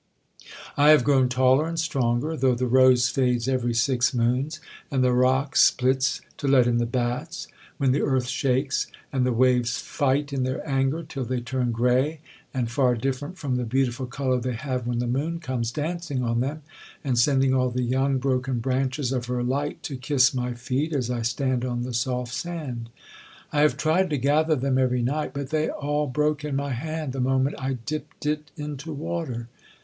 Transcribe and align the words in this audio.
I 0.77 0.89
have 0.89 1.03
grown 1.03 1.29
taller 1.29 1.67
and 1.67 1.79
stronger, 1.79 2.35
though 2.35 2.55
the 2.55 2.65
rose 2.65 3.09
fades 3.09 3.47
every 3.47 3.75
six 3.75 4.15
moons; 4.15 4.59
and 4.89 5.03
the 5.03 5.13
rock 5.13 5.55
splits 5.55 6.21
to 6.37 6.47
let 6.47 6.65
in 6.65 6.79
the 6.79 6.87
bats, 6.87 7.47
when 7.77 7.91
the 7.91 8.01
earth 8.01 8.25
shakes; 8.25 8.87
and 9.13 9.27
the 9.27 9.31
waves 9.31 9.77
fight 9.77 10.33
in 10.33 10.41
their 10.41 10.67
anger 10.67 11.03
till 11.03 11.23
they 11.23 11.39
turn 11.39 11.71
grey, 11.71 12.19
and 12.51 12.71
far 12.71 12.95
different 12.95 13.37
from 13.37 13.57
the 13.57 13.63
beautiful 13.63 14.07
colour 14.07 14.39
they 14.39 14.53
have 14.55 14.87
when 14.87 14.97
the 14.97 15.05
moon 15.05 15.37
comes 15.39 15.71
dancing 15.71 16.23
on 16.23 16.39
them, 16.39 16.63
and 17.03 17.19
sending 17.19 17.53
all 17.53 17.69
the 17.69 17.83
young, 17.83 18.17
broken 18.17 18.57
branches 18.57 19.11
of 19.11 19.27
her 19.27 19.43
light 19.43 19.83
to 19.83 19.95
kiss 19.95 20.33
my 20.33 20.55
feet, 20.55 20.95
as 20.95 21.11
I 21.11 21.21
stand 21.21 21.63
on 21.63 21.83
the 21.83 21.93
soft 21.93 22.33
sand. 22.33 22.89
I 23.53 23.59
have 23.61 23.77
tried 23.77 24.09
to 24.09 24.17
gather 24.17 24.55
them 24.55 24.79
every 24.79 25.03
night, 25.03 25.31
but 25.31 25.51
they 25.51 25.69
all 25.69 26.07
broke 26.07 26.43
in 26.43 26.55
my 26.55 26.71
hand 26.71 27.13
the 27.13 27.19
moment 27.21 27.57
I 27.59 27.75
dipt 27.85 28.25
it 28.25 28.49
into 28.57 28.91
water.' 28.91 29.47